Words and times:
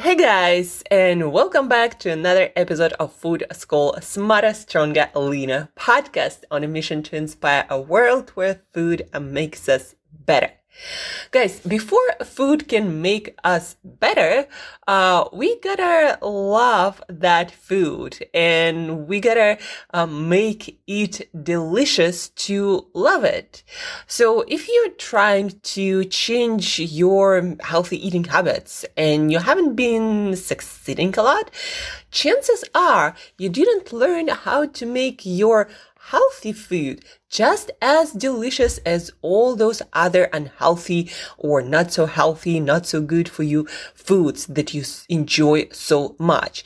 Hey 0.00 0.16
guys, 0.16 0.82
and 0.90 1.30
welcome 1.30 1.68
back 1.68 1.98
to 1.98 2.10
another 2.10 2.50
episode 2.56 2.94
of 2.94 3.12
Food 3.12 3.44
School 3.52 3.94
Smarter, 4.00 4.54
Stronger, 4.54 5.10
Leaner 5.14 5.68
podcast 5.76 6.44
on 6.50 6.64
a 6.64 6.68
mission 6.68 7.02
to 7.02 7.16
inspire 7.16 7.66
a 7.68 7.78
world 7.78 8.30
where 8.30 8.62
food 8.72 9.06
makes 9.20 9.68
us 9.68 9.94
better. 10.10 10.52
Guys, 11.30 11.60
before 11.60 12.00
food 12.24 12.66
can 12.66 13.02
make 13.02 13.36
us 13.44 13.76
better, 13.84 14.46
uh, 14.88 15.28
we 15.32 15.58
gotta 15.60 16.18
love 16.24 17.02
that 17.08 17.50
food 17.50 18.26
and 18.34 19.06
we 19.06 19.20
gotta 19.20 19.58
uh, 19.94 20.06
make 20.06 20.80
it 20.86 21.28
delicious 21.44 22.30
to 22.30 22.86
love 22.94 23.24
it. 23.24 23.62
So 24.06 24.44
if 24.48 24.68
you're 24.68 24.90
trying 24.90 25.60
to 25.74 26.04
change 26.06 26.80
your 26.80 27.56
healthy 27.60 28.04
eating 28.04 28.24
habits 28.24 28.84
and 28.96 29.30
you 29.30 29.38
haven't 29.38 29.76
been 29.76 30.34
succeeding 30.34 31.14
a 31.16 31.22
lot, 31.22 31.50
chances 32.10 32.64
are 32.74 33.14
you 33.38 33.48
didn't 33.48 33.92
learn 33.92 34.28
how 34.28 34.66
to 34.66 34.86
make 34.86 35.20
your 35.24 35.68
healthy 36.10 36.52
food 36.52 37.04
just 37.28 37.70
as 37.80 38.12
delicious 38.12 38.78
as 38.78 39.12
all 39.22 39.54
those 39.54 39.80
other 39.92 40.24
unhealthy 40.32 41.08
or 41.38 41.62
not 41.62 41.92
so 41.92 42.06
healthy, 42.06 42.58
not 42.58 42.84
so 42.86 43.00
good 43.00 43.28
for 43.28 43.44
you 43.44 43.64
foods 43.94 44.46
that 44.46 44.74
you 44.74 44.82
enjoy 45.08 45.68
so 45.70 46.16
much. 46.18 46.64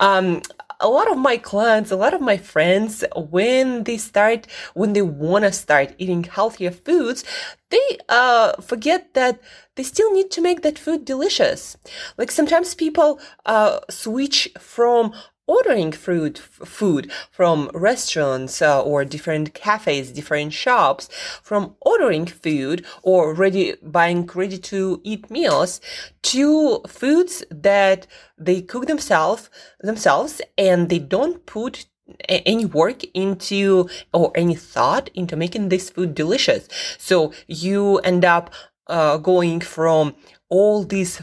Um, 0.00 0.40
a 0.80 0.88
lot 0.88 1.10
of 1.10 1.18
my 1.18 1.36
clients, 1.36 1.90
a 1.90 1.96
lot 1.96 2.14
of 2.14 2.20
my 2.20 2.36
friends, 2.36 3.04
when 3.16 3.84
they 3.84 3.96
start, 3.96 4.46
when 4.74 4.92
they 4.92 5.02
want 5.02 5.44
to 5.44 5.52
start 5.52 5.94
eating 5.98 6.24
healthier 6.24 6.70
foods, 6.70 7.24
they 7.70 7.98
uh, 8.08 8.52
forget 8.60 9.14
that 9.14 9.40
they 9.74 9.82
still 9.82 10.12
need 10.12 10.30
to 10.30 10.40
make 10.40 10.62
that 10.62 10.78
food 10.78 11.04
delicious. 11.04 11.76
Like 12.18 12.30
sometimes 12.30 12.74
people 12.74 13.20
uh, 13.44 13.80
switch 13.90 14.48
from 14.58 15.12
ordering 15.46 15.92
food 15.92 16.38
food 16.38 17.10
from 17.30 17.70
restaurants 17.72 18.60
uh, 18.60 18.82
or 18.82 19.04
different 19.04 19.54
cafes 19.54 20.10
different 20.12 20.52
shops 20.52 21.08
from 21.42 21.74
ordering 21.80 22.26
food 22.26 22.84
or 23.02 23.32
ready 23.32 23.74
buying 23.82 24.26
ready 24.34 24.58
to 24.58 25.00
eat 25.04 25.30
meals 25.30 25.80
to 26.22 26.80
foods 26.88 27.44
that 27.50 28.06
they 28.36 28.60
cook 28.60 28.86
themselves 28.86 29.48
themselves 29.80 30.40
and 30.58 30.88
they 30.88 30.98
don't 30.98 31.46
put 31.46 31.86
any 32.28 32.64
work 32.64 33.02
into 33.14 33.88
or 34.12 34.32
any 34.34 34.54
thought 34.54 35.10
into 35.14 35.36
making 35.36 35.68
this 35.68 35.90
food 35.90 36.14
delicious. 36.14 36.68
So 36.98 37.32
you 37.46 37.98
end 37.98 38.24
up 38.24 38.52
uh, 38.86 39.16
going 39.18 39.60
from 39.60 40.14
all 40.48 40.84
these 40.84 41.16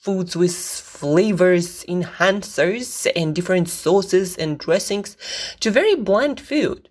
foods 0.00 0.34
with 0.34 0.54
flavors, 0.54 1.84
enhancers, 1.84 3.06
and 3.14 3.34
different 3.34 3.68
sauces 3.68 4.36
and 4.36 4.58
dressings 4.58 5.16
to 5.60 5.70
very 5.70 5.94
bland 5.94 6.40
food. 6.40 6.88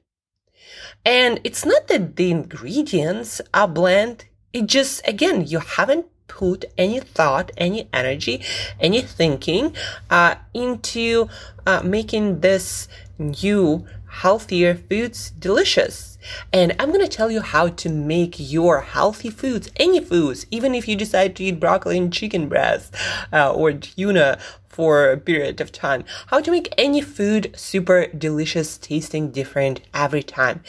And 1.05 1.39
it's 1.43 1.65
not 1.65 1.87
that 1.87 2.15
the 2.15 2.29
ingredients 2.31 3.41
are 3.53 3.67
bland, 3.67 4.25
it 4.53 4.67
just, 4.67 5.07
again, 5.07 5.45
you 5.45 5.59
haven't 5.59 6.07
put 6.27 6.65
any 6.77 6.99
thought, 6.99 7.51
any 7.57 7.89
energy, 7.91 8.43
any 8.79 9.01
thinking 9.01 9.75
uh, 10.09 10.35
into 10.53 11.29
uh, 11.65 11.81
making 11.83 12.41
this 12.41 12.87
new 13.17 13.85
healthier 14.07 14.75
foods 14.75 15.31
delicious. 15.31 16.08
And 16.51 16.75
I'm 16.79 16.91
to 16.91 17.07
tell 17.07 17.31
you 17.31 17.41
how 17.41 17.69
to 17.69 17.89
make 17.89 18.35
your 18.37 18.81
healthy 18.81 19.29
foods, 19.29 19.69
any 19.77 19.99
foods, 19.99 20.45
even 20.51 20.75
if 20.75 20.87
you 20.87 20.95
decide 20.95 21.35
to 21.35 21.43
eat 21.43 21.59
broccoli 21.59 21.97
and 21.97 22.11
chicken 22.11 22.49
breast 22.49 22.93
uh, 23.31 23.51
or 23.53 23.73
tuna 23.73 24.39
for 24.67 25.11
a 25.11 25.17
period 25.17 25.59
of 25.61 25.71
time, 25.71 26.03
how 26.27 26.39
to 26.39 26.51
make 26.51 26.73
any 26.77 27.01
food 27.01 27.51
super 27.55 28.07
delicious, 28.07 28.77
tasting 28.77 29.31
different 29.31 29.81
every 29.93 30.23
time. 30.23 30.63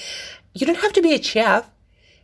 You 0.55 0.67
don't 0.67 0.78
have 0.78 0.93
to 0.95 1.03
be 1.03 1.15
a 1.15 1.22
chef. 1.22 1.71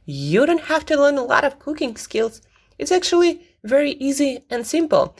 You 0.04 0.47
don't 0.47 0.64
have 0.64 0.87
to 0.87 0.97
learn 0.97 1.19
a 1.19 1.25
lot 1.25 1.44
of 1.44 1.58
cooking 1.58 1.97
skills. 1.97 2.43
It's 2.78 2.93
actually 2.93 3.43
very 3.64 3.93
easy 3.93 4.44
and 4.50 4.66
simple. 4.66 5.16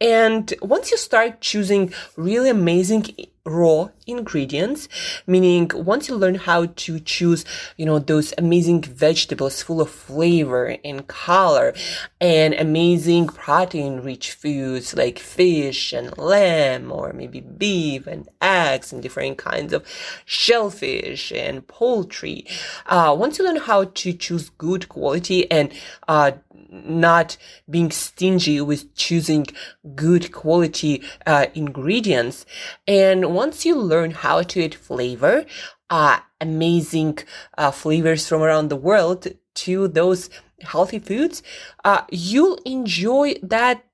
And 0.00 0.52
once 0.62 0.90
you 0.90 0.96
start 0.96 1.40
choosing 1.40 1.92
really 2.16 2.50
amazing 2.50 3.06
raw 3.48 3.88
ingredients, 4.06 4.88
meaning 5.26 5.70
once 5.74 6.08
you 6.08 6.16
learn 6.16 6.36
how 6.36 6.66
to 6.66 7.00
choose, 7.00 7.44
you 7.76 7.86
know, 7.86 7.98
those 7.98 8.32
amazing 8.38 8.82
vegetables 8.82 9.62
full 9.62 9.80
of 9.80 9.90
flavor 9.90 10.76
and 10.84 11.06
color 11.06 11.74
and 12.20 12.54
amazing 12.54 13.26
protein 13.26 14.00
rich 14.00 14.32
foods 14.32 14.94
like 14.94 15.18
fish 15.18 15.92
and 15.92 16.16
lamb 16.18 16.90
or 16.92 17.12
maybe 17.12 17.40
beef 17.40 18.06
and 18.06 18.28
eggs 18.40 18.92
and 18.92 19.02
different 19.02 19.38
kinds 19.38 19.72
of 19.72 19.84
shellfish 20.24 21.32
and 21.32 21.66
poultry. 21.66 22.46
Uh, 22.86 23.14
once 23.18 23.38
you 23.38 23.44
learn 23.44 23.56
how 23.56 23.84
to 23.84 24.12
choose 24.12 24.50
good 24.50 24.88
quality 24.88 25.50
and, 25.50 25.72
uh, 26.08 26.32
not 26.70 27.36
being 27.68 27.90
stingy 27.90 28.60
with 28.60 28.94
choosing 28.94 29.46
good 29.94 30.32
quality 30.32 31.02
uh, 31.26 31.46
ingredients 31.54 32.44
and 32.86 33.34
once 33.34 33.64
you 33.64 33.76
learn 33.76 34.10
how 34.10 34.42
to 34.42 34.64
add 34.64 34.74
flavor, 34.74 35.44
uh, 35.90 36.18
amazing 36.40 37.18
uh, 37.56 37.70
flavors 37.70 38.28
from 38.28 38.42
around 38.42 38.68
the 38.68 38.76
world 38.76 39.26
to 39.54 39.88
those 39.88 40.30
healthy 40.60 40.98
foods, 40.98 41.42
uh, 41.84 42.02
you'll 42.10 42.56
enjoy 42.64 43.34
that 43.42 43.84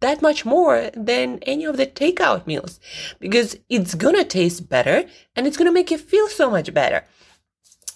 that 0.00 0.20
much 0.20 0.44
more 0.44 0.90
than 0.94 1.38
any 1.42 1.64
of 1.64 1.78
the 1.78 1.86
takeout 1.86 2.46
meals 2.46 2.78
because 3.20 3.56
it's 3.70 3.94
gonna 3.94 4.22
taste 4.24 4.68
better 4.68 5.04
and 5.34 5.46
it's 5.46 5.56
gonna 5.56 5.72
make 5.72 5.90
you 5.90 5.96
feel 5.96 6.28
so 6.28 6.50
much 6.50 6.74
better. 6.74 7.04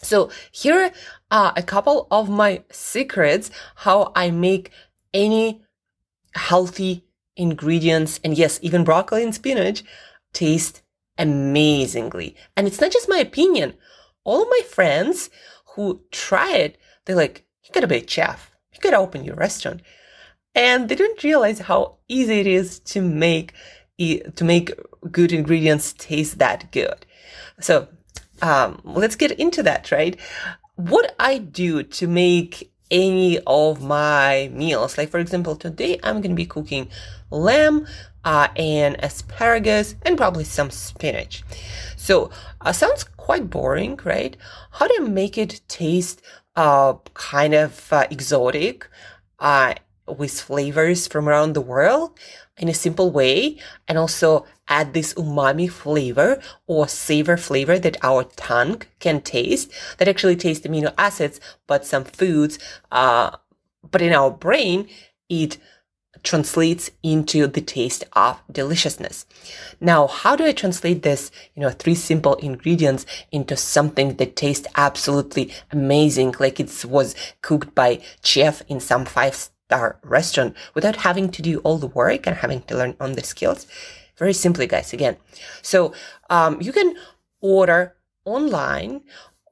So 0.03 0.31
here 0.51 0.93
are 1.31 1.53
a 1.57 1.63
couple 1.63 2.07
of 2.11 2.29
my 2.29 2.63
secrets 2.71 3.51
how 3.77 4.13
I 4.15 4.31
make 4.31 4.71
any 5.13 5.63
healthy 6.35 7.05
ingredients 7.37 8.21
and 8.23 8.37
yes, 8.37 8.59
even 8.63 8.85
broccoli 8.85 9.23
and 9.23 9.35
spinach 9.35 9.83
taste 10.33 10.83
amazingly. 11.17 12.37
And 12.57 12.67
it's 12.67 12.81
not 12.81 12.93
just 12.93 13.09
my 13.09 13.19
opinion. 13.19 13.75
All 14.25 14.43
of 14.43 14.49
my 14.49 14.61
friends 14.69 15.31
who 15.75 16.03
try 16.11 16.57
it, 16.57 16.79
they're 17.05 17.17
like, 17.17 17.47
you 17.65 17.71
gotta 17.73 17.87
be 17.87 17.97
a 17.97 18.09
chef. 18.09 18.51
You 18.73 18.81
gotta 18.81 18.99
open 18.99 19.25
your 19.25 19.37
restaurant. 19.37 19.83
And 20.55 20.89
they 20.89 20.95
don't 20.95 21.23
realize 21.23 21.61
how 21.61 21.99
easy 22.09 22.41
it 22.41 22.47
is 22.47 22.79
to 22.81 23.01
make 23.01 23.53
to 23.99 24.45
make 24.45 24.73
good 25.11 25.33
ingredients 25.33 25.93
taste 25.93 26.39
that 26.39 26.71
good. 26.71 27.05
So 27.61 27.89
um, 28.43 28.81
let's 28.85 29.17
get 29.17 29.33
into 29.33 29.63
that, 29.65 29.91
right? 29.93 30.19
What 30.77 31.15
I 31.19 31.39
do 31.39 31.83
to 31.83 32.07
make 32.07 32.71
any 32.91 33.39
of 33.47 33.83
my 33.83 34.51
meals, 34.53 34.97
like 34.97 35.11
for 35.11 35.19
example, 35.19 35.57
today 35.57 35.99
I'm 36.03 36.21
gonna 36.21 36.35
be 36.35 36.47
cooking 36.47 36.89
lamb 37.31 37.87
uh, 38.25 38.49
and 38.57 38.97
asparagus 39.03 39.95
and 40.03 40.17
probably 40.17 40.45
some 40.45 40.71
spinach. 40.71 41.43
So 41.97 42.31
uh, 42.61 42.73
sounds 42.73 43.05
quite 43.05 43.51
boring, 43.51 43.99
right? 44.05 44.37
How 44.73 44.87
to 44.87 45.03
make 45.03 45.37
it 45.37 45.61
taste 45.69 46.23
uh, 46.57 46.95
kind 47.15 47.55
of 47.55 47.93
uh, 47.93 48.07
exotic 48.11 48.89
uh, 49.39 49.75
with 50.17 50.41
flavors 50.41 51.07
from 51.07 51.29
around 51.29 51.53
the 51.53 51.61
world 51.61 52.19
in 52.57 52.69
a 52.69 52.75
simple 52.75 53.11
way 53.11 53.57
and 53.87 53.99
also 53.99 54.47
add 54.69 54.93
this 54.93 55.15
umami 55.15 55.71
flavor 55.71 56.41
or 56.67 56.89
savor 56.89 57.37
flavor 57.37 57.79
that 57.79 57.97
our 58.03 58.25
tongue 58.37 58.83
can 58.99 59.21
taste 59.21 59.71
that 59.99 60.09
actually 60.09 60.37
tastes 60.37 60.67
amino 60.67 60.93
acids 60.99 61.41
but 61.67 61.87
some 61.87 62.05
foods 62.05 62.59
uh, 62.93 63.31
but 63.91 64.03
in 64.03 64.13
our 64.13 64.31
brain 64.31 64.89
it 65.29 65.59
translates 66.23 66.91
into 67.03 67.47
the 67.47 67.61
taste 67.61 68.05
of 68.13 68.41
deliciousness. 68.51 69.27
Now, 69.81 70.07
how 70.07 70.37
do 70.37 70.45
I 70.45 70.53
translate 70.53 71.03
this, 71.03 71.31
you 71.55 71.63
know, 71.63 71.71
three 71.71 71.95
simple 71.95 72.35
ingredients 72.37 73.07
into 73.31 73.57
something 73.57 74.17
that 74.17 74.37
tastes 74.37 74.67
absolutely 74.77 75.53
amazing, 75.71 76.35
like 76.41 76.61
it 76.61 76.85
was 76.85 77.15
cooked 77.43 77.75
by 77.75 78.01
chef 78.23 78.63
in 78.69 78.81
some 78.81 79.05
five 79.05 79.49
star 79.69 79.99
restaurant 80.03 80.57
without 80.75 80.97
having 80.97 81.29
to 81.31 81.43
do 81.43 81.59
all 81.65 81.79
the 81.79 81.87
work 81.87 82.27
and 82.27 82.37
having 82.37 82.63
to 82.63 82.77
learn 82.77 82.95
on 82.99 83.13
the 83.13 83.23
skills? 83.23 83.67
Very 84.17 84.33
simply, 84.33 84.67
guys, 84.67 84.93
again. 84.93 85.17
So, 85.63 85.93
um, 86.31 86.61
you 86.61 86.73
can 86.73 86.95
order 87.41 87.95
online 88.25 89.03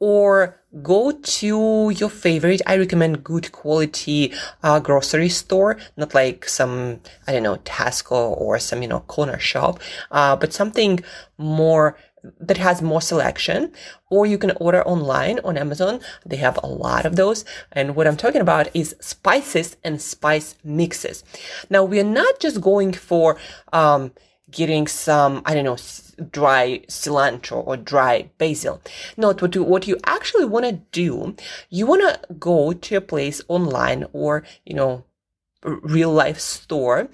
or 0.01 0.61
go 0.83 1.13
to 1.13 1.91
your 1.91 2.11
favorite. 2.11 2.63
I 2.67 2.77
recommend 2.77 3.25
good 3.25 3.53
quality 3.53 4.33
uh, 4.63 4.81
grocery 4.81 5.29
store, 5.29 5.79
not 5.97 6.15
like 6.15 6.49
some 6.49 7.01
I 7.27 7.33
don't 7.33 7.43
know 7.43 7.57
Tesco 7.57 8.37
or 8.41 8.59
some 8.59 8.83
you 8.83 8.89
know 8.89 9.01
corner 9.01 9.39
shop, 9.39 9.81
uh, 10.11 10.37
but 10.37 10.53
something 10.53 11.01
more 11.39 11.97
that 12.40 12.56
has 12.56 12.82
more 12.82 13.00
selection, 13.00 13.73
or 14.11 14.26
you 14.26 14.38
can 14.38 14.52
order 14.52 14.82
online 14.87 15.38
on 15.44 15.56
Amazon. 15.56 16.00
They 16.25 16.37
have 16.37 16.58
a 16.62 16.67
lot 16.67 17.06
of 17.06 17.17
those. 17.17 17.44
And 17.73 17.94
what 17.96 18.06
I'm 18.06 18.17
talking 18.17 18.40
about 18.40 18.69
is 18.75 18.96
spices 19.00 19.76
and 19.84 20.00
spice 20.00 20.56
mixes. 20.64 21.25
Now, 21.70 21.84
we're 21.84 22.05
not 22.05 22.40
just 22.40 22.61
going 22.61 22.93
for, 22.93 23.37
um, 23.73 24.12
getting 24.50 24.87
some, 24.87 25.43
I 25.44 25.55
don't 25.55 25.64
know, 25.64 25.76
dry 26.31 26.81
cilantro 26.88 27.67
or 27.67 27.76
dry 27.76 28.31
basil. 28.38 28.81
No, 29.17 29.32
what 29.32 29.55
you, 29.55 29.64
what 29.64 29.88
you 29.88 29.96
actually 30.05 30.44
want 30.44 30.64
to 30.67 30.72
do, 30.93 31.34
you 31.69 31.87
want 31.87 32.02
to 32.02 32.34
go 32.34 32.72
to 32.72 32.96
a 32.96 33.00
place 33.00 33.43
online 33.49 34.06
or, 34.12 34.44
you 34.64 34.75
know, 34.75 35.05
real 35.64 36.12
life 36.12 36.38
store 36.38 37.08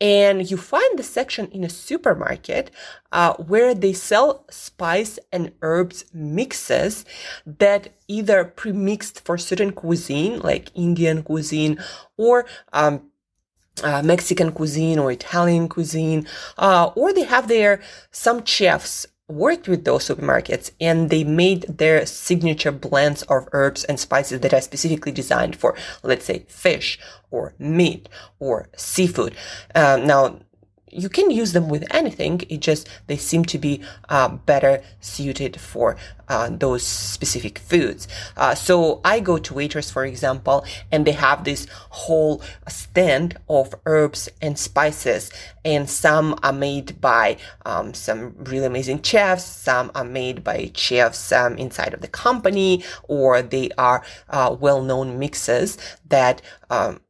and 0.00 0.48
you 0.50 0.56
find 0.56 0.98
the 0.98 1.02
section 1.02 1.48
in 1.48 1.64
a 1.64 1.68
supermarket 1.68 2.70
uh, 3.10 3.34
where 3.34 3.74
they 3.74 3.92
sell 3.92 4.44
spice 4.50 5.18
and 5.32 5.52
herbs 5.62 6.04
mixes 6.12 7.04
that 7.44 7.94
either 8.06 8.44
pre-mixed 8.44 9.24
for 9.24 9.36
certain 9.36 9.72
cuisine 9.72 10.38
like 10.40 10.70
indian 10.74 11.22
cuisine 11.22 11.78
or 12.16 12.46
um, 12.72 13.02
uh, 13.82 14.02
Mexican 14.02 14.50
cuisine 14.52 14.98
or 14.98 15.12
Italian 15.12 15.68
cuisine, 15.68 16.26
uh, 16.56 16.90
or 16.96 17.12
they 17.12 17.22
have 17.22 17.46
their 17.48 17.80
some 18.10 18.44
chefs 18.44 19.06
worked 19.28 19.68
with 19.68 19.84
those 19.84 20.08
supermarkets 20.08 20.70
and 20.80 21.10
they 21.10 21.22
made 21.22 21.62
their 21.78 22.04
signature 22.06 22.72
blends 22.72 23.22
of 23.24 23.48
herbs 23.52 23.84
and 23.84 24.00
spices 24.00 24.40
that 24.40 24.54
are 24.54 24.60
specifically 24.60 25.12
designed 25.12 25.54
for, 25.54 25.76
let's 26.02 26.24
say, 26.24 26.44
fish 26.48 26.98
or 27.30 27.54
meat 27.58 28.08
or 28.38 28.68
seafood. 28.76 29.34
Um, 29.74 30.06
now, 30.06 30.40
you 30.90 31.08
can 31.08 31.30
use 31.30 31.52
them 31.52 31.68
with 31.68 31.84
anything. 31.90 32.42
It 32.48 32.60
just 32.60 32.88
they 33.06 33.16
seem 33.16 33.44
to 33.46 33.58
be 33.58 33.82
uh, 34.08 34.28
better 34.28 34.82
suited 35.00 35.60
for 35.60 35.96
uh, 36.28 36.50
those 36.50 36.82
specific 36.82 37.58
foods. 37.58 38.06
Uh, 38.36 38.54
so 38.54 39.00
I 39.04 39.20
go 39.20 39.38
to 39.38 39.54
Waitrose, 39.54 39.92
for 39.92 40.04
example, 40.04 40.64
and 40.92 41.06
they 41.06 41.12
have 41.12 41.44
this 41.44 41.66
whole 41.90 42.42
stand 42.68 43.38
of 43.48 43.74
herbs 43.86 44.28
and 44.42 44.58
spices, 44.58 45.30
and 45.64 45.88
some 45.88 46.38
are 46.42 46.52
made 46.52 47.00
by 47.00 47.38
um, 47.64 47.94
some 47.94 48.34
really 48.38 48.66
amazing 48.66 49.02
chefs. 49.02 49.44
Some 49.44 49.90
are 49.94 50.04
made 50.04 50.44
by 50.44 50.70
chefs 50.74 51.32
um, 51.32 51.56
inside 51.56 51.94
of 51.94 52.00
the 52.00 52.08
company, 52.08 52.84
or 53.04 53.42
they 53.42 53.70
are 53.78 54.02
uh, 54.28 54.56
well-known 54.58 55.18
mixes 55.18 55.78
that. 56.08 56.42
Um, 56.70 57.00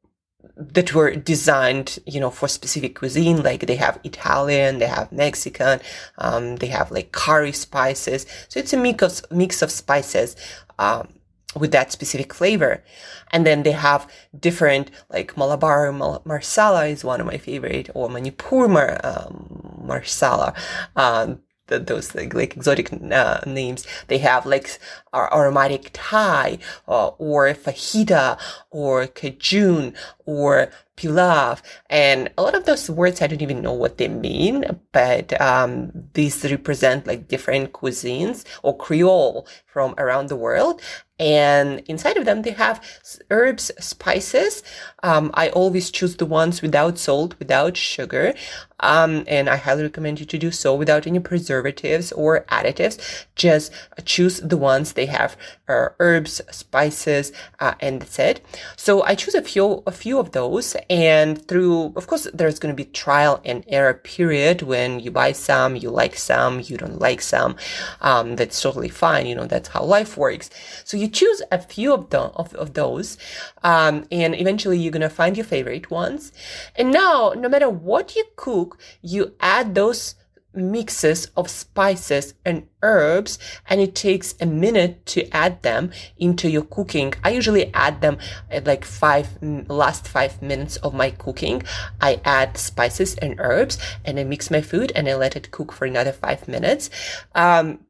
that 0.56 0.94
were 0.94 1.14
designed, 1.14 1.98
you 2.06 2.20
know, 2.20 2.30
for 2.30 2.48
specific 2.48 2.96
cuisine. 2.96 3.42
Like 3.42 3.66
they 3.66 3.76
have 3.76 4.00
Italian, 4.04 4.78
they 4.78 4.86
have 4.86 5.12
Mexican, 5.12 5.80
um, 6.18 6.56
they 6.56 6.68
have 6.68 6.90
like 6.90 7.12
curry 7.12 7.52
spices. 7.52 8.26
So 8.48 8.60
it's 8.60 8.72
a 8.72 8.76
mix 8.76 9.02
of 9.02 9.30
mix 9.30 9.62
of 9.62 9.70
spices. 9.70 10.36
Um, 10.78 11.08
with 11.56 11.72
that 11.72 11.90
specific 11.90 12.34
flavor. 12.34 12.84
And 13.32 13.46
then 13.46 13.62
they 13.62 13.72
have 13.72 14.06
different, 14.38 14.90
like 15.10 15.36
Malabar 15.36 15.90
Mal- 15.92 16.22
Marsala 16.24 16.86
is 16.86 17.04
one 17.04 17.20
of 17.20 17.26
my 17.26 17.38
favorite, 17.38 17.90
or 17.94 18.08
Manipur 18.08 18.68
Mar- 18.68 19.00
um, 19.02 19.80
Marsala. 19.84 20.54
Um, 20.94 21.40
those 21.68 22.14
like, 22.14 22.34
like 22.34 22.56
exotic 22.56 22.90
uh, 22.92 23.40
names. 23.46 23.86
They 24.08 24.18
have 24.18 24.46
like 24.46 24.78
aromatic 25.14 25.90
Thai 25.92 26.58
uh, 26.86 27.08
or 27.18 27.52
fajita 27.54 28.38
or 28.70 29.06
cajun 29.06 29.94
or 30.28 30.70
pilaf. 30.98 31.62
And 31.88 32.30
a 32.36 32.42
lot 32.42 32.54
of 32.54 32.66
those 32.66 32.90
words, 32.90 33.22
I 33.22 33.28
don't 33.28 33.40
even 33.40 33.62
know 33.62 33.72
what 33.72 33.96
they 33.96 34.08
mean, 34.08 34.64
but 34.92 35.40
um, 35.40 35.90
these 36.12 36.44
represent 36.44 37.06
like 37.06 37.28
different 37.28 37.72
cuisines 37.72 38.44
or 38.62 38.76
Creole 38.76 39.46
from 39.64 39.94
around 39.96 40.28
the 40.28 40.36
world. 40.36 40.82
And 41.20 41.80
inside 41.88 42.16
of 42.16 42.26
them, 42.26 42.42
they 42.42 42.52
have 42.52 42.84
herbs, 43.30 43.72
spices. 43.80 44.62
Um, 45.02 45.32
I 45.34 45.48
always 45.48 45.90
choose 45.90 46.16
the 46.16 46.26
ones 46.26 46.62
without 46.62 46.96
salt, 46.98 47.36
without 47.40 47.76
sugar. 47.76 48.34
Um, 48.80 49.24
and 49.26 49.48
I 49.48 49.56
highly 49.56 49.82
recommend 49.82 50.20
you 50.20 50.26
to 50.26 50.38
do 50.38 50.52
so 50.52 50.74
without 50.76 51.06
any 51.06 51.18
preservatives 51.18 52.12
or 52.12 52.44
additives. 52.50 53.26
Just 53.34 53.72
choose 54.04 54.38
the 54.40 54.56
ones 54.56 54.92
they 54.92 55.06
have 55.06 55.36
uh, 55.68 55.88
herbs, 55.98 56.40
spices, 56.50 57.32
uh, 57.58 57.74
and 57.80 58.02
that's 58.02 58.18
it. 58.20 58.40
So 58.76 59.02
I 59.02 59.16
choose 59.16 59.34
a 59.34 59.42
few, 59.42 59.82
a 59.86 59.90
of 60.18 60.32
those 60.32 60.76
and 60.90 61.46
through, 61.46 61.92
of 61.96 62.06
course, 62.06 62.26
there's 62.34 62.58
going 62.58 62.74
to 62.74 62.76
be 62.76 62.90
trial 62.90 63.40
and 63.44 63.64
error 63.68 63.94
period 63.94 64.62
when 64.62 65.00
you 65.00 65.10
buy 65.10 65.32
some, 65.32 65.76
you 65.76 65.90
like 65.90 66.16
some, 66.16 66.60
you 66.60 66.76
don't 66.76 67.00
like 67.00 67.20
some. 67.20 67.56
Um, 68.00 68.36
that's 68.36 68.60
totally 68.60 68.88
fine. 68.88 69.26
You 69.26 69.34
know, 69.34 69.46
that's 69.46 69.68
how 69.68 69.82
life 69.82 70.16
works. 70.16 70.50
So 70.84 70.96
you 70.96 71.08
choose 71.08 71.42
a 71.50 71.60
few 71.60 71.92
of, 71.94 72.10
the, 72.10 72.20
of, 72.20 72.54
of 72.54 72.74
those, 72.74 73.18
um, 73.62 74.04
and 74.10 74.34
eventually 74.34 74.78
you're 74.78 74.92
going 74.92 75.02
to 75.02 75.10
find 75.10 75.36
your 75.36 75.46
favorite 75.46 75.90
ones. 75.90 76.32
And 76.76 76.92
now, 76.92 77.32
no 77.36 77.48
matter 77.48 77.68
what 77.70 78.16
you 78.16 78.24
cook, 78.36 78.78
you 79.02 79.34
add 79.40 79.74
those 79.74 80.14
mixes 80.58 81.26
of 81.36 81.48
spices 81.48 82.34
and 82.44 82.66
herbs 82.82 83.38
and 83.68 83.80
it 83.80 83.94
takes 83.94 84.34
a 84.40 84.46
minute 84.46 85.04
to 85.06 85.28
add 85.34 85.62
them 85.62 85.90
into 86.18 86.50
your 86.50 86.62
cooking. 86.62 87.14
I 87.24 87.30
usually 87.30 87.72
add 87.74 88.00
them 88.00 88.18
at 88.50 88.66
like 88.66 88.84
five, 88.84 89.38
last 89.42 90.06
five 90.06 90.42
minutes 90.42 90.76
of 90.76 90.94
my 90.94 91.10
cooking. 91.10 91.62
I 92.00 92.20
add 92.24 92.56
spices 92.58 93.14
and 93.16 93.36
herbs 93.38 93.78
and 94.04 94.18
I 94.18 94.24
mix 94.24 94.50
my 94.50 94.60
food 94.60 94.92
and 94.94 95.08
I 95.08 95.14
let 95.14 95.36
it 95.36 95.50
cook 95.50 95.72
for 95.72 95.86
another 95.86 96.12
five 96.12 96.48
minutes. 96.48 96.90
Um, 97.34 97.80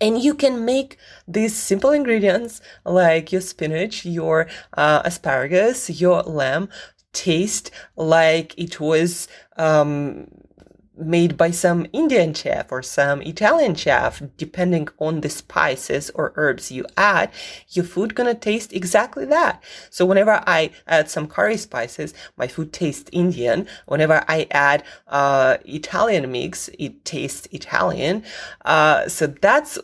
and 0.00 0.22
you 0.22 0.34
can 0.34 0.64
make 0.64 0.96
these 1.26 1.56
simple 1.56 1.90
ingredients 1.90 2.60
like 2.84 3.32
your 3.32 3.40
spinach, 3.40 4.04
your 4.04 4.48
uh, 4.74 5.02
asparagus, 5.04 6.00
your 6.00 6.22
lamb 6.22 6.68
taste 7.12 7.70
like 7.96 8.54
it 8.56 8.78
was 8.80 9.28
um, 9.56 10.28
made 10.98 11.36
by 11.36 11.50
some 11.50 11.86
Indian 11.92 12.34
chef 12.34 12.70
or 12.70 12.82
some 12.82 13.22
Italian 13.22 13.74
chef, 13.74 14.22
depending 14.36 14.88
on 14.98 15.20
the 15.20 15.28
spices 15.28 16.10
or 16.14 16.32
herbs 16.36 16.70
you 16.70 16.84
add, 16.96 17.30
your 17.70 17.84
food 17.84 18.14
gonna 18.14 18.34
taste 18.34 18.72
exactly 18.72 19.24
that. 19.26 19.62
So 19.90 20.04
whenever 20.04 20.42
I 20.46 20.70
add 20.86 21.10
some 21.10 21.26
curry 21.26 21.56
spices, 21.56 22.14
my 22.36 22.46
food 22.46 22.72
tastes 22.72 23.10
Indian. 23.12 23.66
Whenever 23.86 24.24
I 24.28 24.46
add 24.50 24.82
uh, 25.06 25.58
Italian 25.64 26.30
mix, 26.30 26.68
it 26.78 27.04
tastes 27.04 27.48
Italian. 27.52 28.24
Uh, 28.64 29.08
so 29.08 29.26
that's 29.26 29.78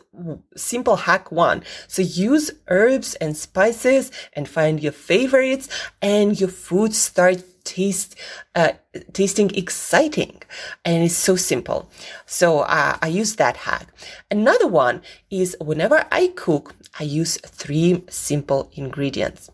simple 0.55 0.95
hack 0.97 1.31
one. 1.31 1.63
So 1.87 2.01
use 2.01 2.51
herbs 2.67 3.15
and 3.15 3.35
spices 3.35 4.11
and 4.33 4.47
find 4.47 4.81
your 4.81 4.91
favorites 4.91 5.69
and 6.01 6.39
your 6.39 6.49
food 6.49 6.93
starts 6.93 7.43
taste 7.65 8.15
uh, 8.55 8.71
tasting 9.11 9.53
exciting 9.55 10.41
and 10.85 11.03
it's 11.03 11.15
so 11.15 11.35
simple 11.35 11.89
so 12.25 12.59
uh, 12.59 12.97
i 13.01 13.07
use 13.07 13.35
that 13.35 13.57
hack 13.57 13.87
another 14.31 14.67
one 14.67 15.01
is 15.29 15.57
whenever 15.59 16.05
i 16.11 16.27
cook 16.35 16.75
i 16.99 17.03
use 17.03 17.37
three 17.37 18.03
simple 18.09 18.71
ingredients 18.73 19.49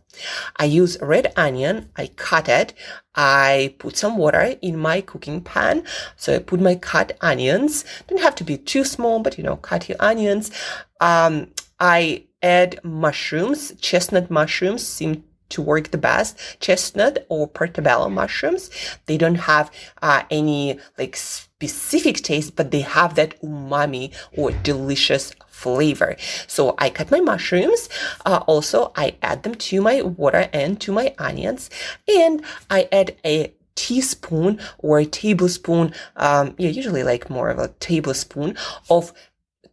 I 0.57 0.65
use 0.65 0.97
red 1.01 1.33
onion. 1.35 1.89
I 1.95 2.07
cut 2.07 2.49
it. 2.49 2.73
I 3.15 3.75
put 3.79 3.97
some 3.97 4.17
water 4.17 4.55
in 4.61 4.77
my 4.77 5.01
cooking 5.01 5.41
pan. 5.41 5.83
So 6.15 6.35
I 6.35 6.39
put 6.39 6.59
my 6.59 6.75
cut 6.75 7.17
onions. 7.21 7.85
Don't 8.07 8.21
have 8.21 8.35
to 8.35 8.43
be 8.43 8.57
too 8.57 8.83
small, 8.83 9.19
but 9.19 9.37
you 9.37 9.43
know, 9.43 9.57
cut 9.57 9.89
your 9.89 9.97
onions. 9.99 10.51
Um, 10.99 11.51
I 11.79 12.25
add 12.41 12.79
mushrooms. 12.83 13.73
Chestnut 13.81 14.29
mushrooms 14.29 14.85
seem 14.85 15.23
to 15.51 15.61
work 15.61 15.91
the 15.91 15.97
best. 15.97 16.37
Chestnut 16.59 17.25
or 17.29 17.47
portobello 17.47 18.09
mushrooms, 18.09 18.69
they 19.05 19.17
don't 19.17 19.35
have 19.35 19.71
uh, 20.01 20.23
any 20.29 20.79
like 20.97 21.15
specific 21.15 22.17
taste, 22.17 22.55
but 22.55 22.71
they 22.71 22.81
have 22.81 23.15
that 23.15 23.39
umami 23.41 24.13
or 24.35 24.51
delicious 24.51 25.33
flavor. 25.47 26.15
So 26.47 26.75
I 26.79 26.89
cut 26.89 27.11
my 27.11 27.19
mushrooms. 27.19 27.87
Uh, 28.25 28.43
also, 28.47 28.91
I 28.95 29.15
add 29.21 29.43
them 29.43 29.55
to 29.55 29.81
my 29.81 30.01
water 30.01 30.49
and 30.53 30.79
to 30.81 30.91
my 30.91 31.13
onions, 31.19 31.69
and 32.07 32.43
I 32.69 32.87
add 32.91 33.15
a 33.23 33.53
teaspoon 33.75 34.59
or 34.79 34.99
a 34.99 35.05
tablespoon, 35.05 35.93
um, 36.15 36.55
yeah, 36.57 36.69
usually 36.69 37.03
like 37.03 37.29
more 37.29 37.49
of 37.49 37.57
a 37.57 37.69
tablespoon 37.79 38.57
of 38.89 39.13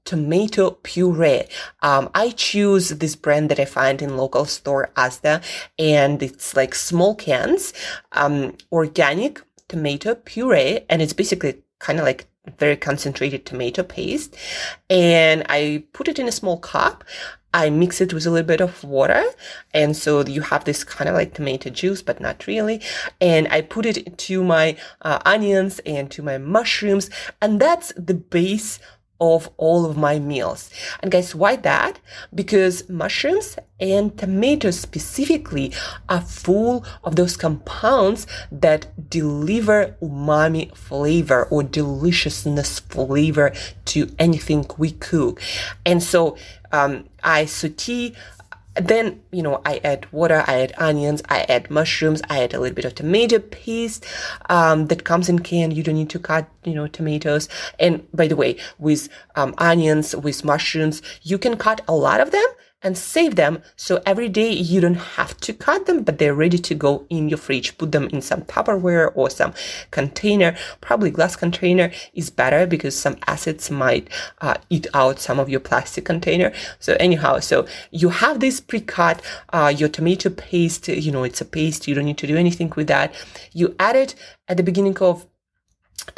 tomato 0.09 0.71
puree. 0.71 1.45
Um, 1.83 2.09
I 2.15 2.31
choose 2.31 2.88
this 2.88 3.15
brand 3.15 3.50
that 3.50 3.61
I 3.61 3.67
find 3.67 4.00
in 4.00 4.17
local 4.17 4.47
store 4.47 4.91
Asda, 4.97 5.45
and 5.79 6.23
it's 6.23 6.57
like 6.57 6.75
small 6.75 7.15
cans, 7.15 7.75
um, 8.12 8.57
organic 8.73 9.43
tomato 9.69 10.15
puree, 10.15 10.81
and 10.88 11.03
it's 11.03 11.12
basically 11.12 11.62
kind 11.79 11.99
of 11.99 12.07
like 12.07 12.27
very 12.59 12.75
concentrated 12.75 13.45
tomato 13.45 13.83
paste. 13.83 14.35
And 14.88 15.45
I 15.50 15.85
put 15.93 16.09
it 16.09 16.19
in 16.19 16.27
a 16.27 16.33
small 16.33 16.57
cup. 16.57 17.05
I 17.53 17.69
mix 17.69 18.00
it 18.00 18.15
with 18.15 18.25
a 18.25 18.31
little 18.31 18.47
bit 18.47 18.62
of 18.62 18.83
water. 18.83 19.23
And 19.75 19.95
so 19.95 20.25
you 20.25 20.41
have 20.41 20.65
this 20.65 20.85
kind 20.85 21.11
of 21.11 21.17
like 21.17 21.35
tomato 21.35 21.69
juice, 21.69 22.00
but 22.00 22.19
not 22.19 22.47
really. 22.47 22.81
And 23.21 23.47
I 23.49 23.61
put 23.61 23.85
it 23.85 24.17
to 24.17 24.43
my 24.43 24.77
uh, 25.03 25.19
onions 25.27 25.81
and 25.81 26.11
to 26.12 26.23
my 26.23 26.38
mushrooms. 26.38 27.11
And 27.43 27.61
that's 27.61 27.93
the 27.95 28.15
base 28.15 28.79
of 29.21 29.51
all 29.57 29.85
of 29.85 29.97
my 29.97 30.19
meals. 30.19 30.71
And 31.01 31.11
guys, 31.11 31.35
why 31.35 31.57
that? 31.57 31.99
Because 32.35 32.89
mushrooms 32.89 33.57
and 33.81 34.17
tomatoes 34.17 34.79
specifically 34.79 35.73
are 36.09 36.21
full 36.21 36.85
of 37.05 37.17
those 37.17 37.37
compounds 37.37 38.27
that 38.51 39.11
deliver 39.11 39.97
umami 40.03 40.75
flavor 40.77 41.45
or 41.47 41.63
deliciousness 41.63 42.81
flavor 42.81 43.53
to 43.87 44.09
anything 44.19 44.67
we 44.79 44.93
cook. 44.93 45.41
And 45.85 46.03
so 46.03 46.37
um, 46.73 47.09
I 47.23 47.47
saute 47.47 48.15
then, 48.81 49.21
you 49.33 49.43
know, 49.43 49.61
I 49.65 49.81
add 49.85 50.11
water, 50.13 50.45
I 50.47 50.61
add 50.61 50.73
onions, 50.79 51.23
I 51.29 51.41
add 51.49 51.71
mushrooms, 51.71 52.23
I 52.29 52.43
add 52.43 52.55
a 52.55 52.61
little 52.61 52.75
bit 52.75 52.85
of 52.85 52.95
tomato 52.95 53.39
paste 53.39 54.07
um, 54.49 54.87
that 54.87 55.05
comes 55.05 55.29
in 55.29 55.41
can. 55.41 55.71
You 55.71 55.83
don't 55.83 55.95
need 55.95 56.11
to 56.11 56.19
cut, 56.19 56.49
you 56.65 56.75
know, 56.75 56.87
tomatoes. 56.87 57.49
And 57.79 58.07
by 58.13 58.29
the 58.29 58.37
way, 58.37 58.57
with 58.79 59.09
um, 59.37 59.55
onions, 59.59 60.15
with 60.15 60.45
mushrooms, 60.45 61.03
you 61.23 61.39
can 61.39 61.57
cut 61.57 61.81
a 61.89 61.95
lot 61.95 62.21
of 62.21 62.31
them 62.31 62.47
and 62.83 62.97
save 62.97 63.35
them 63.35 63.63
so 63.77 64.01
every 64.07 64.29
day 64.29 64.51
you 64.51 64.81
don't 64.81 64.95
have 65.19 65.37
to 65.39 65.53
cut 65.53 65.87
them 65.87 66.03
but 66.03 66.19
they're 66.19 66.35
ready 66.35 66.59
to 66.59 66.75
go 66.75 67.05
in 67.11 67.29
your 67.29 67.39
fridge. 67.39 67.77
Put 67.77 67.93
them 67.93 68.09
in 68.13 68.23
some 68.23 68.43
tupperware 68.43 69.11
or 69.15 69.31
some 69.31 69.53
container. 69.91 70.57
Probably 70.81 71.11
glass 71.11 71.35
container 71.35 71.91
is 72.15 72.31
better 72.31 72.67
because 72.67 72.97
some 72.97 73.17
acids 73.27 73.71
might 73.71 74.09
uh, 74.41 74.55
eat 74.71 74.87
out 74.95 75.19
some 75.19 75.39
of 75.39 75.49
your 75.49 75.61
plastic 75.61 76.05
container. 76.05 76.53
So 76.79 76.97
anyhow 77.01 77.41
so 77.41 77.67
you 77.91 78.11
have 78.11 78.41
this 78.41 78.61
pre-cut 78.61 79.23
uh, 79.53 79.73
your 79.77 79.89
tomato 79.89 80.31
paste. 80.31 80.89
You 80.89 81.11
know 81.11 81.25
it's 81.25 81.41
a 81.41 81.45
paste. 81.45 81.89
You 81.89 81.95
don't 81.95 82.05
need 82.05 82.19
to 82.19 82.27
do 82.27 82.37
anything 82.37 82.73
with 82.77 82.87
that. 82.87 83.15
You 83.53 83.75
add 83.79 83.97
it 83.97 84.15
at 84.47 84.57
the 84.57 84.63
beginning 84.63 84.99
of 84.99 85.27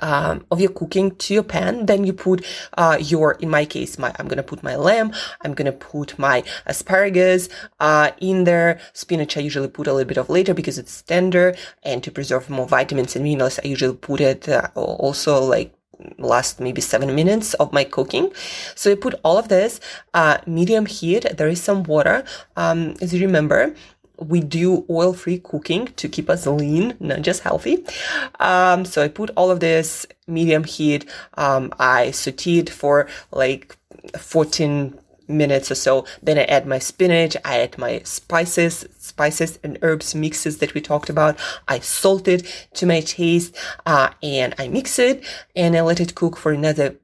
um, 0.00 0.44
of 0.50 0.60
your 0.60 0.70
cooking 0.70 1.16
to 1.16 1.34
your 1.34 1.42
pan. 1.42 1.86
Then 1.86 2.04
you 2.04 2.12
put 2.12 2.44
uh, 2.76 2.98
your, 3.00 3.32
in 3.32 3.50
my 3.50 3.64
case, 3.64 3.98
my 3.98 4.14
I'm 4.18 4.28
gonna 4.28 4.42
put 4.42 4.62
my 4.62 4.76
lamb. 4.76 5.12
I'm 5.42 5.54
gonna 5.54 5.72
put 5.72 6.18
my 6.18 6.44
asparagus 6.66 7.48
uh, 7.80 8.12
in 8.20 8.44
there. 8.44 8.80
Spinach 8.92 9.36
I 9.36 9.40
usually 9.40 9.68
put 9.68 9.86
a 9.86 9.92
little 9.92 10.08
bit 10.08 10.18
of 10.18 10.28
later 10.28 10.54
because 10.54 10.78
it's 10.78 11.02
tender 11.02 11.54
and 11.82 12.02
to 12.04 12.10
preserve 12.10 12.48
more 12.50 12.66
vitamins 12.66 13.16
and 13.16 13.24
minerals. 13.24 13.58
I 13.62 13.68
usually 13.68 13.96
put 13.96 14.20
it 14.20 14.48
uh, 14.48 14.68
also 14.74 15.42
like 15.42 15.74
last 16.18 16.60
maybe 16.60 16.80
seven 16.80 17.14
minutes 17.14 17.54
of 17.54 17.72
my 17.72 17.84
cooking. 17.84 18.32
So 18.74 18.92
I 18.92 18.94
put 18.94 19.14
all 19.22 19.38
of 19.38 19.48
this, 19.48 19.80
uh, 20.14 20.38
medium 20.46 20.86
heat. 20.86 21.26
There 21.36 21.48
is 21.48 21.62
some 21.62 21.82
water. 21.84 22.24
Um, 22.56 22.94
as 23.00 23.12
you 23.12 23.20
remember, 23.20 23.74
we 24.20 24.40
do 24.40 24.84
oil 24.90 25.12
free 25.12 25.38
cooking 25.38 25.86
to 25.96 26.08
keep 26.08 26.28
us 26.30 26.46
lean, 26.46 26.96
not 27.00 27.22
just 27.22 27.42
healthy. 27.42 27.84
Um, 28.38 28.84
so 28.84 29.02
I 29.02 29.08
put 29.08 29.30
all 29.36 29.50
of 29.50 29.60
this 29.60 30.06
medium 30.26 30.64
heat. 30.64 31.08
Um, 31.34 31.72
I 31.78 32.08
sauteed 32.08 32.68
for 32.68 33.08
like 33.32 33.76
14 34.18 34.98
minutes 35.28 35.70
or 35.70 35.74
so. 35.74 36.04
Then 36.22 36.38
I 36.38 36.44
add 36.44 36.66
my 36.66 36.78
spinach. 36.78 37.36
I 37.44 37.60
add 37.60 37.78
my 37.78 38.00
spices, 38.04 38.86
spices 38.98 39.58
and 39.62 39.78
herbs 39.82 40.14
mixes 40.14 40.58
that 40.58 40.74
we 40.74 40.80
talked 40.80 41.08
about. 41.08 41.38
I 41.68 41.78
salt 41.78 42.28
it 42.28 42.68
to 42.74 42.86
my 42.86 43.00
taste, 43.00 43.56
uh, 43.86 44.10
and 44.22 44.54
I 44.58 44.68
mix 44.68 44.98
it 44.98 45.24
and 45.56 45.76
I 45.76 45.80
let 45.82 46.00
it 46.00 46.14
cook 46.14 46.36
for 46.36 46.52
another 46.52 46.96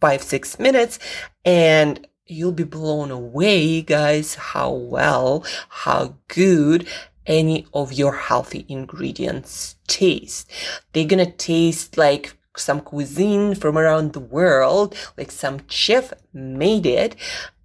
five, 0.00 0.22
six 0.22 0.58
minutes. 0.58 0.98
And 1.44 2.05
you'll 2.26 2.52
be 2.52 2.64
blown 2.64 3.10
away, 3.10 3.82
guys, 3.82 4.34
how 4.34 4.72
well, 4.72 5.44
how 5.68 6.16
good 6.28 6.86
any 7.26 7.66
of 7.74 7.92
your 7.92 8.14
healthy 8.14 8.64
ingredients 8.68 9.76
taste. 9.86 10.50
They're 10.92 11.06
gonna 11.06 11.30
taste 11.30 11.96
like 11.96 12.36
some 12.56 12.80
cuisine 12.80 13.54
from 13.54 13.76
around 13.76 14.12
the 14.12 14.20
world, 14.20 14.94
like 15.16 15.30
some 15.30 15.60
chef 15.68 16.12
made 16.32 16.86
it, 16.86 17.16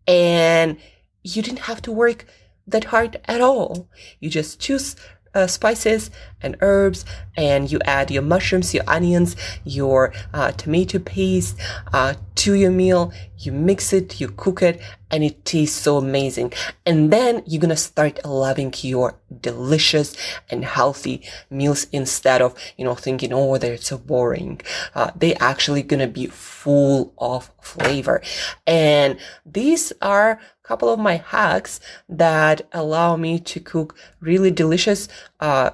and 0.07 0.77
you 1.23 1.41
didn't 1.41 1.59
have 1.59 1.81
to 1.83 1.91
work 1.91 2.25
that 2.67 2.85
hard 2.85 3.19
at 3.25 3.41
all. 3.41 3.89
You 4.19 4.29
just 4.29 4.59
choose 4.59 4.95
uh, 5.33 5.47
spices 5.47 6.11
and 6.41 6.57
herbs 6.61 7.05
and 7.37 7.71
you 7.71 7.79
add 7.85 8.11
your 8.11 8.21
mushrooms, 8.21 8.73
your 8.73 8.83
onions, 8.87 9.35
your 9.63 10.13
uh, 10.33 10.51
tomato 10.51 10.99
paste 10.99 11.57
uh, 11.93 12.13
to 12.35 12.53
your 12.53 12.71
meal. 12.71 13.13
You 13.37 13.51
mix 13.51 13.91
it, 13.93 14.19
you 14.21 14.27
cook 14.29 14.61
it, 14.61 14.79
and 15.09 15.23
it 15.23 15.43
tastes 15.45 15.79
so 15.79 15.97
amazing. 15.97 16.53
And 16.85 17.11
then 17.11 17.41
you're 17.47 17.61
gonna 17.61 17.75
start 17.75 18.23
loving 18.23 18.73
your 18.81 19.15
delicious 19.41 20.15
and 20.49 20.63
healthy 20.63 21.23
meals 21.49 21.87
instead 21.91 22.41
of, 22.41 22.55
you 22.77 22.85
know, 22.85 22.95
thinking, 22.95 23.33
oh, 23.33 23.57
they're 23.57 23.77
so 23.77 23.97
boring. 23.97 24.61
Uh, 24.93 25.11
they 25.15 25.33
actually 25.35 25.81
gonna 25.81 26.07
be 26.07 26.27
full 26.27 27.13
of 27.17 27.49
flavor. 27.61 28.21
And 28.67 29.17
these 29.45 29.91
are 30.01 30.39
couple 30.71 30.89
of 30.89 30.99
my 30.99 31.17
hacks 31.17 31.81
that 32.07 32.61
allow 32.71 33.17
me 33.17 33.37
to 33.51 33.59
cook 33.59 33.89
really 34.21 34.51
delicious, 34.51 35.09
uh, 35.41 35.71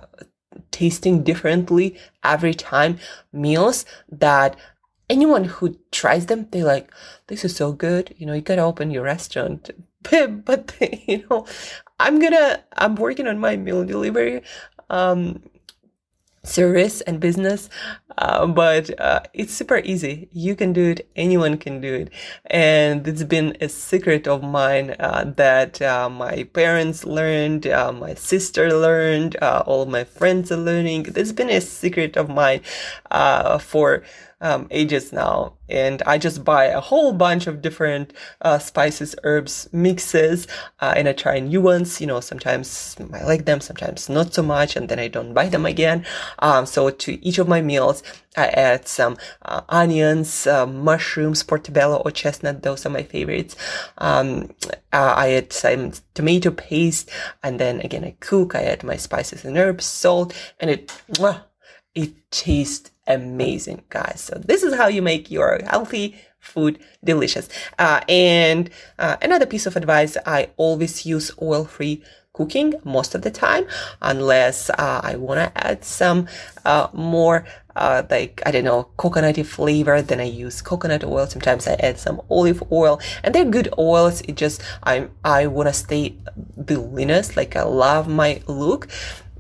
tasting 0.71 1.23
differently 1.29 1.95
every 2.23 2.55
time 2.55 2.97
meals 3.31 3.85
that 4.09 4.55
anyone 5.07 5.43
who 5.43 5.77
tries 5.91 6.25
them, 6.25 6.47
they 6.51 6.63
like, 6.63 6.91
this 7.27 7.45
is 7.45 7.55
so 7.55 7.71
good. 7.71 8.15
You 8.17 8.25
know, 8.25 8.33
you 8.33 8.41
gotta 8.41 8.63
open 8.71 8.89
your 8.91 9.03
restaurant. 9.03 9.69
But, 10.49 10.73
you 11.07 11.25
know, 11.29 11.45
I'm 11.99 12.17
gonna, 12.19 12.63
I'm 12.81 12.95
working 12.95 13.27
on 13.27 13.37
my 13.39 13.55
meal 13.57 13.83
delivery. 13.85 14.41
Um, 14.89 15.43
service 16.47 17.01
and 17.01 17.19
business 17.19 17.69
uh, 18.17 18.47
but 18.47 18.99
uh, 18.99 19.21
it's 19.33 19.53
super 19.53 19.77
easy. 19.77 20.27
You 20.31 20.55
can 20.55 20.73
do 20.73 20.91
it. 20.91 21.07
Anyone 21.15 21.57
can 21.57 21.81
do 21.81 21.93
it. 21.93 22.09
And 22.47 23.07
it's 23.07 23.23
been 23.23 23.55
a 23.61 23.69
secret 23.69 24.27
of 24.27 24.41
mine 24.41 24.95
uh, 24.99 25.33
that 25.37 25.81
uh, 25.81 26.09
my 26.09 26.43
parents 26.53 27.05
learned 27.05 27.67
uh, 27.67 27.91
my 27.91 28.15
sister 28.15 28.71
learned 28.71 29.37
uh, 29.41 29.63
all 29.67 29.85
my 29.85 30.03
friends 30.03 30.51
are 30.51 30.57
learning. 30.57 31.07
It's 31.15 31.31
been 31.31 31.49
a 31.49 31.61
secret 31.61 32.17
of 32.17 32.29
mine 32.29 32.61
for 33.59 34.03
um, 34.41 34.67
ages 34.71 35.11
now. 35.11 35.53
And 35.69 36.01
I 36.05 36.17
just 36.17 36.45
buy 36.45 36.65
a 36.65 36.79
whole 36.79 37.11
bunch 37.11 37.47
of 37.47 37.61
different 37.61 38.13
uh, 38.41 38.59
spices, 38.59 39.15
herbs, 39.23 39.67
mixes, 39.73 40.47
uh, 40.79 40.93
and 40.95 41.09
I 41.09 41.13
try 41.13 41.39
new 41.39 41.61
ones. 41.61 41.99
You 41.99 42.07
know, 42.07 42.19
sometimes 42.21 42.95
I 43.13 43.23
like 43.23 43.45
them, 43.45 43.59
sometimes 43.59 44.07
not 44.07 44.33
so 44.33 44.43
much, 44.43 44.75
and 44.75 44.87
then 44.87 44.99
I 44.99 45.07
don't 45.07 45.33
buy 45.33 45.49
them 45.49 45.65
again. 45.65 46.05
Um, 46.39 46.65
so 46.65 46.89
to 46.89 47.25
each 47.25 47.37
of 47.37 47.47
my 47.47 47.61
meals, 47.61 48.01
I 48.37 48.47
add 48.47 48.87
some 48.87 49.17
uh, 49.41 49.61
onions, 49.67 50.47
uh, 50.47 50.65
mushrooms, 50.65 51.43
portobello 51.43 51.97
or 52.05 52.11
chestnut. 52.11 52.61
Those 52.61 52.85
are 52.85 52.89
my 52.89 53.03
favorites. 53.03 53.55
Um, 53.97 54.53
uh, 54.93 55.15
I 55.17 55.31
add 55.31 55.51
some 55.51 55.93
tomato 56.13 56.51
paste, 56.51 57.09
and 57.43 57.59
then 57.59 57.81
again 57.81 58.05
I 58.05 58.15
cook. 58.19 58.55
I 58.55 58.63
add 58.63 58.83
my 58.83 58.95
spices 58.95 59.43
and 59.43 59.57
herbs, 59.57 59.85
salt, 59.85 60.33
and 60.59 60.69
it 60.69 60.91
it 61.95 62.13
tastes 62.31 62.91
amazing, 63.07 63.83
guys. 63.89 64.21
So 64.21 64.37
this 64.37 64.63
is 64.63 64.75
how 64.75 64.87
you 64.87 65.01
make 65.01 65.31
your 65.31 65.59
healthy 65.65 66.15
food 66.39 66.79
delicious. 67.03 67.49
Uh, 67.79 68.01
and 68.07 68.69
uh, 68.99 69.17
another 69.21 69.45
piece 69.45 69.65
of 69.65 69.75
advice, 69.75 70.17
I 70.25 70.49
always 70.57 71.05
use 71.05 71.31
oil-free 71.41 72.03
cooking 72.33 72.75
most 72.83 73.15
of 73.15 73.23
the 73.23 73.31
time, 73.31 73.65
unless 74.01 74.69
uh, 74.69 75.01
I 75.03 75.15
want 75.15 75.39
to 75.39 75.67
add 75.67 75.83
some 75.83 76.27
uh, 76.65 76.87
more 76.93 77.45
uh, 77.75 78.03
like 78.09 78.41
I 78.45 78.51
don't 78.51 78.63
know 78.63 78.89
coconutty 78.97 79.45
flavor. 79.45 80.01
Then 80.01 80.19
I 80.19 80.25
use 80.25 80.61
coconut 80.61 81.03
oil. 81.03 81.27
Sometimes 81.27 81.67
I 81.67 81.73
add 81.73 81.99
some 81.99 82.21
olive 82.29 82.63
oil, 82.71 82.99
and 83.23 83.33
they're 83.33 83.45
good 83.45 83.73
oils. 83.77 84.21
It 84.21 84.35
just 84.35 84.61
I'm 84.83 85.11
I 85.23 85.47
want 85.47 85.69
to 85.69 85.73
stay 85.73 86.15
the 86.55 86.79
leanest. 86.79 87.37
Like 87.37 87.55
I 87.55 87.63
love 87.63 88.07
my 88.07 88.41
look, 88.47 88.87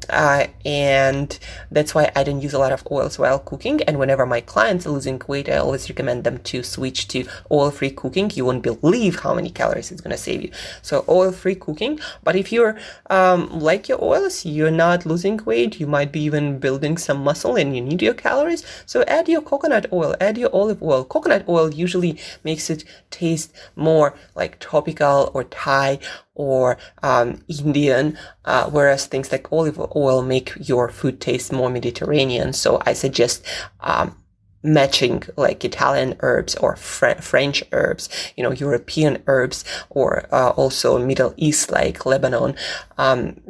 uh, 0.09 0.47
and 0.65 1.37
that's 1.71 1.93
why 1.95 2.11
I 2.15 2.23
don't 2.23 2.41
use 2.41 2.53
a 2.53 2.59
lot 2.59 2.71
of 2.71 2.85
oils 2.91 3.17
while 3.19 3.39
cooking. 3.39 3.81
And 3.83 3.99
whenever 3.99 4.25
my 4.25 4.41
clients 4.41 4.85
are 4.85 4.91
losing 4.91 5.21
weight, 5.27 5.49
I 5.49 5.57
always 5.57 5.89
recommend 5.89 6.23
them 6.23 6.39
to 6.39 6.63
switch 6.63 7.07
to 7.09 7.25
oil-free 7.51 7.91
cooking. 7.91 8.31
You 8.33 8.45
won't 8.45 8.63
believe 8.63 9.19
how 9.19 9.33
many 9.33 9.49
calories 9.49 9.91
it's 9.91 10.01
gonna 10.01 10.17
save 10.17 10.41
you. 10.41 10.51
So 10.81 11.05
oil-free 11.07 11.55
cooking. 11.55 11.99
But 12.23 12.35
if 12.35 12.51
you're 12.51 12.77
um, 13.09 13.59
like 13.59 13.87
your 13.89 14.03
oils, 14.03 14.45
you're 14.45 14.71
not 14.71 15.05
losing 15.05 15.37
weight. 15.45 15.79
You 15.79 15.87
might 15.87 16.11
be 16.11 16.21
even 16.21 16.59
building 16.59 16.97
some 16.97 17.23
muscle, 17.23 17.55
and 17.55 17.75
you 17.75 17.81
need 17.81 18.01
your 18.01 18.13
calories. 18.13 18.63
So 18.85 19.03
add 19.07 19.27
your 19.27 19.41
coconut 19.41 19.91
oil, 19.91 20.15
add 20.19 20.37
your 20.37 20.53
olive 20.53 20.81
oil. 20.81 21.03
Coconut 21.03 21.47
oil 21.47 21.73
usually 21.73 22.19
makes 22.43 22.69
it 22.69 22.83
taste 23.09 23.53
more 23.75 24.15
like 24.35 24.59
tropical 24.59 25.31
or 25.33 25.43
Thai 25.45 25.99
or 26.37 26.77
um, 27.03 27.43
Indian, 27.47 28.17
uh, 28.45 28.69
whereas 28.69 29.07
things 29.07 29.31
like 29.31 29.51
olive 29.51 29.79
oil 29.95 30.21
make 30.21 30.53
your 30.61 30.87
food 30.87 31.19
taste 31.19 31.51
more 31.51 31.69
Mediterranean. 31.69 32.53
So 32.53 32.81
I 32.85 32.93
suggest 32.93 33.43
um, 33.81 34.15
matching 34.63 35.23
like 35.35 35.65
Italian 35.65 36.15
herbs 36.19 36.55
or 36.55 36.75
Fr- 36.75 37.21
French 37.21 37.63
herbs, 37.71 38.07
you 38.37 38.43
know, 38.43 38.51
European 38.51 39.23
herbs, 39.27 39.65
or 39.89 40.27
uh, 40.31 40.49
also 40.51 40.97
Middle 41.03 41.33
East 41.37 41.71
like 41.71 42.05
Lebanon. 42.05 42.55
Um, 42.97 43.41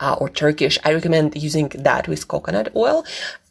uh, 0.00 0.16
or 0.20 0.28
Turkish, 0.28 0.78
I 0.84 0.92
recommend 0.92 1.40
using 1.40 1.68
that 1.68 2.06
with 2.08 2.28
coconut 2.28 2.74
oil 2.76 3.04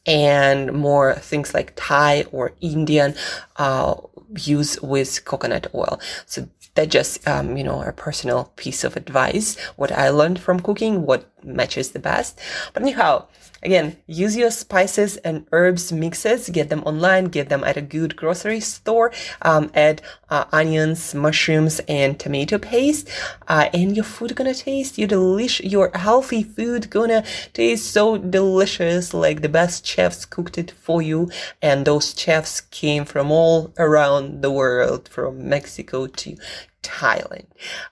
and 0.06 0.72
more 0.74 1.16
things 1.16 1.54
like 1.54 1.74
Thai 1.76 2.26
or 2.32 2.54
Indian 2.62 3.16
uh, 3.56 3.96
use 4.38 4.80
with 4.82 5.26
coconut 5.26 5.68
oil. 5.74 6.00
So 6.26 6.48
that 6.76 6.90
just 6.90 7.28
um, 7.28 7.58
you 7.58 7.64
know 7.64 7.82
a 7.82 7.92
personal 7.92 8.52
piece 8.56 8.84
of 8.84 8.96
advice. 8.96 9.60
What 9.76 9.92
i 9.92 10.10
learned 10.10 10.40
from 10.40 10.60
cooking 10.60 11.06
what 11.06 11.30
matches 11.46 11.92
the 11.92 12.00
best. 12.00 12.40
But 12.74 12.84
anyhow 12.84 13.28
Again, 13.66 13.98
use 14.06 14.38
your 14.38 14.52
spices 14.52 15.18
and 15.18 15.48
herbs 15.52 15.92
mixes, 15.92 16.50
get 16.50 16.70
them 16.70 16.84
online, 16.84 17.26
get 17.26 17.50
them 17.50 17.64
at 17.64 17.78
a 17.78 17.82
good 17.82 18.16
grocery 18.16 18.60
store, 18.60 19.12
um, 19.42 19.72
add 19.74 20.04
uh, 20.30 20.46
onions, 20.52 21.16
mushrooms, 21.16 21.82
and 21.88 22.20
tomato 22.20 22.60
paste, 22.60 23.10
uh, 23.48 23.68
and 23.74 23.96
your 23.96 24.06
food 24.06 24.36
gonna 24.36 24.54
taste. 24.54 25.00
Your 25.00 25.08
delicious, 25.08 25.66
your 25.66 25.90
healthy 25.96 26.44
food 26.44 26.92
gonna 26.92 27.24
taste 27.54 27.92
so 27.92 28.20
delicious, 28.20 29.16
like 29.16 29.42
the 29.42 29.50
best 29.50 29.84
chefs 29.84 30.26
cooked 30.26 30.60
it 30.60 30.70
for 30.70 31.02
you, 31.02 31.32
and 31.60 31.86
those 31.86 32.14
chefs 32.16 32.62
came 32.62 33.04
from 33.04 33.32
all 33.32 33.74
around 33.80 34.44
the 34.44 34.52
world, 34.52 35.10
from 35.10 35.50
Mexico 35.50 36.06
to 36.06 36.38
Thailand. 36.86 37.48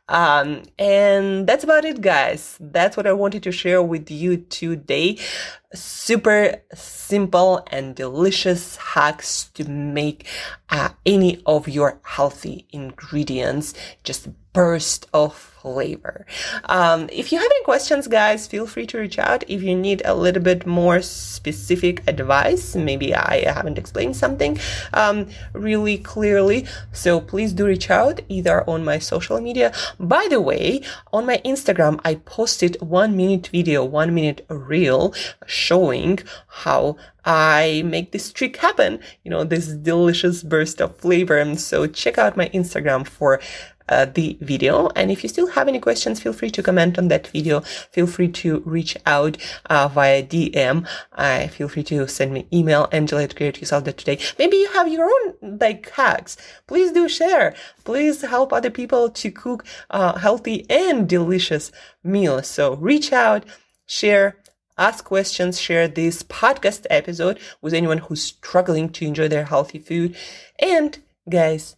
Um, 0.07 0.63
and 0.77 1.47
that's 1.47 1.63
about 1.63 1.85
it, 1.85 2.01
guys. 2.01 2.57
That's 2.59 2.95
what 2.95 3.07
I 3.07 3.13
wanted 3.13 3.43
to 3.43 3.51
share 3.51 3.81
with 3.81 4.09
you 4.11 4.37
today. 4.37 5.17
Super 5.73 6.61
simple 6.73 7.65
and 7.71 7.95
delicious 7.95 8.75
hacks 8.75 9.45
to 9.55 9.67
make 9.67 10.27
uh, 10.69 10.89
any 11.05 11.41
of 11.45 11.67
your 11.67 11.99
healthy 12.03 12.67
ingredients 12.71 13.73
just 14.03 14.27
burst 14.53 15.07
of 15.13 15.53
flavor. 15.63 16.25
Um, 16.65 17.09
if 17.11 17.31
you 17.31 17.39
have 17.39 17.45
any 17.45 17.63
questions, 17.63 18.07
guys, 18.07 18.47
feel 18.47 18.67
free 18.67 18.85
to 18.87 18.97
reach 18.99 19.17
out. 19.17 19.43
If 19.47 19.63
you 19.63 19.75
need 19.75 20.01
a 20.03 20.13
little 20.13 20.43
bit 20.43 20.65
more 20.67 21.01
specific 21.01 22.03
advice, 22.07 22.75
maybe 22.75 23.15
I 23.15 23.49
haven't 23.49 23.77
explained 23.77 24.15
something 24.17 24.59
um, 24.93 25.27
really 25.53 25.97
clearly, 25.97 26.67
so 26.91 27.21
please 27.21 27.53
do 27.53 27.65
reach 27.65 27.89
out 27.89 28.19
either 28.27 28.69
on 28.69 28.83
my 28.83 28.99
social 28.99 29.39
media. 29.39 29.71
By 29.99 30.27
the 30.29 30.41
way, 30.41 30.81
on 31.13 31.25
my 31.25 31.41
Instagram, 31.45 31.99
I 32.03 32.15
posted 32.15 32.77
one 32.81 33.15
minute 33.15 33.47
video, 33.47 33.85
one 33.85 34.13
minute 34.13 34.45
reel 34.49 35.13
showing 35.45 36.19
how 36.47 36.97
I 37.25 37.83
make 37.85 38.11
this 38.11 38.33
trick 38.33 38.57
happen, 38.57 38.99
you 39.23 39.31
know, 39.31 39.43
this 39.43 39.67
delicious 39.67 40.43
burst 40.43 40.81
of 40.81 40.97
flavor. 40.97 41.37
And 41.37 41.59
so 41.59 41.87
check 41.87 42.17
out 42.17 42.35
my 42.35 42.49
Instagram 42.49 43.07
for 43.07 43.39
uh, 43.89 44.05
the 44.05 44.37
video. 44.41 44.89
And 44.95 45.11
if 45.11 45.23
you 45.23 45.29
still 45.29 45.47
have 45.47 45.67
any 45.67 45.79
questions, 45.79 46.19
feel 46.19 46.33
free 46.33 46.51
to 46.51 46.63
comment 46.63 46.97
on 46.97 47.07
that 47.09 47.27
video. 47.27 47.61
Feel 47.61 48.07
free 48.07 48.29
to 48.29 48.59
reach 48.65 48.95
out 49.05 49.37
uh, 49.69 49.87
via 49.87 50.23
DM. 50.23 50.87
Uh, 51.11 51.47
feel 51.47 51.67
free 51.67 51.83
to 51.83 52.07
send 52.07 52.33
me 52.33 52.47
email, 52.53 52.87
angela 52.91 53.23
at 53.23 53.35
today. 53.35 54.19
Maybe 54.39 54.57
you 54.57 54.69
have 54.73 54.87
your 54.87 55.05
own 55.05 55.57
like 55.59 55.89
hacks. 55.91 56.37
Please 56.67 56.91
do 56.91 57.07
share. 57.09 57.55
Please 57.83 58.21
help 58.21 58.53
other 58.53 58.69
people 58.69 59.09
to 59.09 59.31
cook 59.31 59.65
uh, 59.89 60.17
healthy 60.17 60.65
and 60.69 61.07
delicious 61.07 61.71
meals. 62.03 62.47
So 62.47 62.75
reach 62.75 63.11
out, 63.11 63.45
share, 63.85 64.37
ask 64.77 65.03
questions, 65.05 65.59
share 65.59 65.87
this 65.87 66.23
podcast 66.23 66.85
episode 66.89 67.39
with 67.61 67.73
anyone 67.73 67.99
who's 67.99 68.23
struggling 68.23 68.89
to 68.89 69.05
enjoy 69.05 69.27
their 69.27 69.45
healthy 69.45 69.79
food. 69.79 70.15
And 70.59 70.99
guys, 71.29 71.75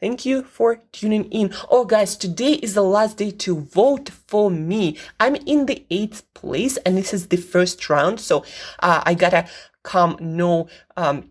Thank 0.00 0.24
you 0.24 0.44
for 0.44 0.76
tuning 0.92 1.24
in. 1.26 1.52
Oh, 1.68 1.84
guys, 1.84 2.16
today 2.16 2.54
is 2.54 2.72
the 2.72 2.82
last 2.82 3.18
day 3.18 3.30
to 3.32 3.60
vote 3.60 4.08
for 4.08 4.50
me. 4.50 4.96
I'm 5.20 5.36
in 5.36 5.66
the 5.66 5.84
eighth 5.90 6.22
place, 6.32 6.78
and 6.78 6.96
this 6.96 7.12
is 7.12 7.28
the 7.28 7.36
first 7.36 7.90
round. 7.90 8.18
So 8.18 8.42
uh, 8.78 9.02
I 9.04 9.12
gotta 9.12 9.46
come 9.82 10.16
no 10.18 10.68
um, 10.96 11.30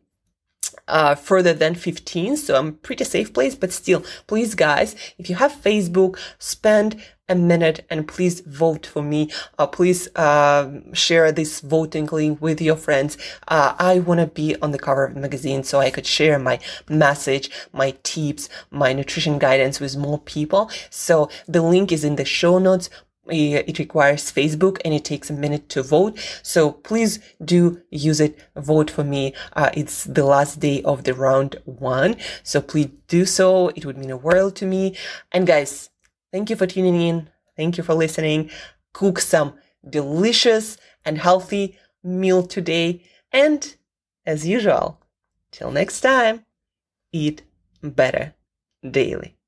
uh, 0.89 1.15
further 1.15 1.53
than 1.53 1.75
15. 1.75 2.38
So 2.38 2.55
I'm 2.55 2.74
pretty 2.74 3.03
safe 3.03 3.34
place, 3.34 3.55
but 3.55 3.72
still, 3.72 4.03
please, 4.27 4.55
guys, 4.55 4.96
if 5.17 5.29
you 5.29 5.36
have 5.36 5.51
Facebook, 5.53 6.19
spend 6.39 7.01
a 7.29 7.36
minute 7.36 7.86
and 7.89 8.08
please 8.08 8.41
vote 8.41 8.86
for 8.86 9.03
me. 9.03 9.29
Uh, 9.58 9.67
please 9.67 10.10
uh, 10.15 10.81
share 10.93 11.31
this 11.31 11.62
voting 11.62 12.08
link 12.08 12.41
with 12.41 12.60
your 12.60 12.75
friends. 12.75 13.17
Uh, 13.48 13.75
I 13.77 14.00
want 14.00 14.19
to 14.19 14.25
be 14.25 14.55
on 14.62 14.72
the 14.72 14.79
cover 14.79 15.05
of 15.05 15.13
the 15.13 15.22
magazine 15.22 15.63
so 15.63 15.79
I 15.79 15.91
could 15.91 16.08
share 16.08 16.39
my 16.39 16.60
message, 16.89 17.51
my 17.72 17.91
tips, 18.03 18.49
my 18.71 18.91
nutrition 18.93 19.38
guidance 19.38 19.80
with 19.80 19.95
more 19.95 20.19
people. 20.19 20.71
So 20.89 21.30
the 21.47 21.62
link 21.62 21.91
is 21.91 22.04
in 22.04 22.15
the 22.15 22.25
show 22.25 22.58
notes. 22.58 22.89
It 23.32 23.80
requires 23.80 24.32
Facebook 24.32 24.80
and 24.84 24.94
it 24.94 25.06
takes 25.06 25.30
a 25.30 25.34
minute 25.34 25.70
to 25.70 25.84
vote. 25.84 26.20
So 26.44 26.72
please 26.72 27.20
do 27.44 27.82
use 27.89 28.20
it. 28.20 28.38
Vote 28.56 28.89
for 28.89 29.04
me. 29.04 29.34
Uh, 29.54 29.70
it's 29.74 30.06
the 30.06 30.26
last 30.26 30.60
day 30.60 30.82
of 30.84 31.04
the 31.04 31.13
round 31.13 31.56
one. 31.65 32.15
So 32.44 32.62
please 32.62 32.89
do 33.08 33.26
so. 33.26 33.70
It 33.70 33.86
would 33.86 33.98
mean 33.98 34.12
a 34.12 34.18
world 34.18 34.56
to 34.58 34.65
me. 34.65 34.96
And 35.32 35.48
guys, 35.48 35.89
Thank 36.32 36.50
you 36.50 36.56
for 36.56 36.68
tuning 36.68 37.02
in. 37.02 37.30
Thank 37.58 37.78
you 37.78 37.84
for 37.84 37.94
listening. 37.94 38.52
Cook 38.94 39.20
some 39.20 39.56
delicious 39.88 40.78
and 41.04 41.18
healthy 41.18 41.78
meal 42.04 42.44
today. 42.44 43.04
And 43.32 43.76
as 44.26 44.46
usual, 44.46 45.02
till 45.52 45.72
next 45.72 46.02
time, 46.02 46.46
eat 47.12 47.44
better 47.82 48.36
daily. 48.89 49.38